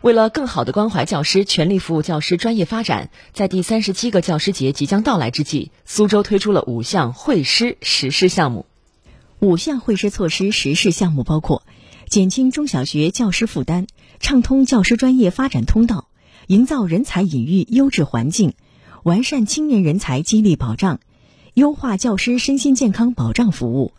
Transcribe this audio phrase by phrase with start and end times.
[0.00, 8.66] 为了更好地关怀教师、全力服务教师专业发展，在第三十七个教师节即将到来之际，苏州推出了五项惠师实施项目。
[9.40, 11.64] 五项惠师措施实施项目包括：
[12.08, 13.88] 减轻中小学教师负担，
[14.20, 16.06] 畅通教师专业发展通道，
[16.46, 18.54] 营造人才引育优质环境，
[19.02, 21.00] 完善青年人才激励保障，
[21.54, 23.92] 优化教师身心健康保障服务。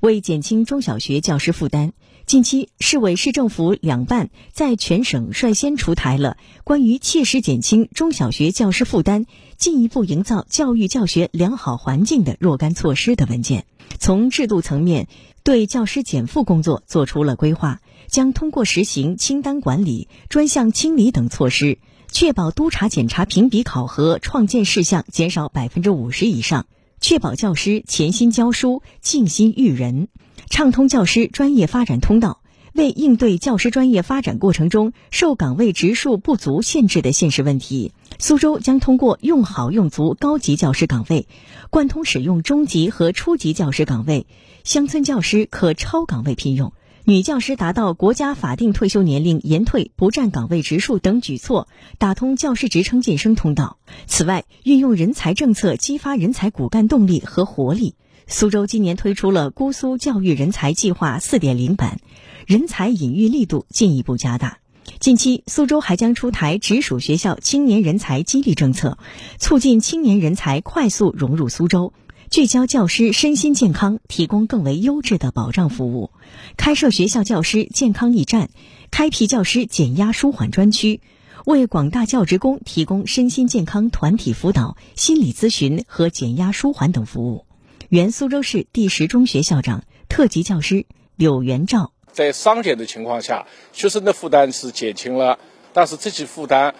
[0.00, 1.92] 为减轻中小学教师负担。
[2.26, 9.26] 近期，市委市政府两办在全省率先出台了关于切实减轻中小学教师负担、
[9.58, 13.66] 进一步营造教育教学良好环境的若干措施的文件。
[13.98, 15.06] 从制度层面，
[15.42, 21.78] 对教师减负工作作出了规划，将通过实行清单管理、专项清理等措施，
[22.10, 26.64] 确保督查检查评比考核创建事项减少百分之五十以上，
[27.06, 30.08] 确保教师潜心教书、静心育人。
[30.48, 32.40] 畅通教师专业发展通道，
[32.72, 41.28] 为应对教师专业发展过程中受岗位职数不足限制的现实问题，苏州将通过用好用足高级教师岗位，
[41.68, 44.26] 贯通使用中级和初级教师岗位，
[44.64, 46.72] 乡村教师可超岗位聘用，
[47.06, 53.76] 女教师达到国家法定退休年龄延退不占岗位职数等举措，打通教师职称晋升通道。
[54.06, 57.94] 此外，运用人才政策激发人才骨干动力和活力。
[58.26, 62.00] 苏州今年推出了“姑苏教育人才计划4.0版”，
[62.48, 64.60] 人才引育力度进一步加大。
[65.00, 68.98] 近期，苏州还将出台直属学校青年人才激励政策，
[69.38, 71.92] 促进青年人才快速融入苏州，
[72.30, 76.10] 聚焦教师身心健康，提供更为优质的保障服务。
[76.56, 78.50] 开设学校教师健康驿站，
[78.90, 81.00] 开辟教师减压舒缓专区，
[81.46, 87.46] 为广大教职工提供身心健康团体辅导、心理咨询和减压舒缓等服务。
[87.88, 95.36] 原苏州市第十中学校长、特级教师柳元照，在双减的情况下，学生的负担是减轻了，
[95.72, 96.72] 但是这些负担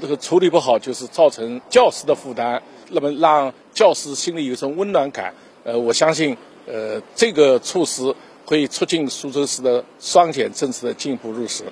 [0.00, 5.34] 这个处理不好，就是造成教师的负担，那么让教师心里有一种温暖感。
[5.64, 6.36] 呃，我相信，
[6.66, 8.14] 呃，这个措施
[8.44, 11.64] 会促进苏州市的双减政策的进一步落实。